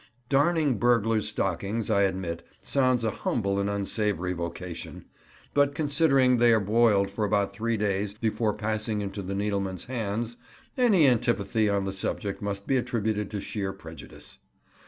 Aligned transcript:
Darning 0.29 0.79
burglars' 0.79 1.29
stockings, 1.29 1.91
I 1.91 2.01
admit, 2.01 2.41
sounds 2.63 3.03
a 3.03 3.11
humble 3.11 3.59
and 3.59 3.69
unsavoury 3.69 4.33
vocation; 4.33 5.05
but 5.53 5.75
considering 5.75 6.37
they 6.39 6.51
are 6.53 6.59
boiled 6.59 7.11
for 7.11 7.23
about 7.23 7.53
three 7.53 7.77
days 7.77 8.15
before 8.15 8.55
passing 8.55 9.01
into 9.01 9.21
the 9.21 9.35
needlemen's 9.35 9.85
hands, 9.85 10.37
any 10.75 11.05
antipathy 11.07 11.69
on 11.69 11.83
the 11.83 11.93
subject 11.93 12.41
must 12.41 12.65
be 12.65 12.77
attributed 12.77 13.29
to 13.29 13.39
sheer 13.39 13.71
prejudice. 13.73 14.39